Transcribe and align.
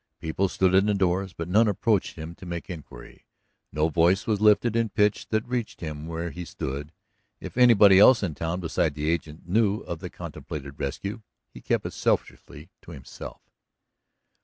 People 0.19 0.47
stood 0.49 0.73
in 0.73 0.87
the 0.87 0.95
doors, 0.95 1.31
but 1.31 1.47
none 1.47 1.67
approached 1.67 2.15
him 2.15 2.33
to 2.33 2.45
make 2.47 2.71
inquiry, 2.71 3.27
no 3.71 3.87
voice 3.87 4.25
was 4.25 4.41
lifted 4.41 4.75
in 4.75 4.89
pitch 4.89 5.27
that 5.27 5.45
reached 5.45 5.79
him 5.79 6.07
where 6.07 6.31
he 6.31 6.43
stood. 6.43 6.91
If 7.39 7.55
anybody 7.55 7.99
else 7.99 8.23
in 8.23 8.33
town 8.33 8.61
besides 8.61 8.95
the 8.95 9.07
agent 9.11 9.47
knew 9.47 9.81
of 9.81 9.99
the 9.99 10.09
contemplated 10.09 10.79
rescue, 10.79 11.21
he 11.53 11.61
kept 11.61 11.85
it 11.85 11.93
selfishly 11.93 12.71
to 12.81 12.89
himself. 12.89 13.41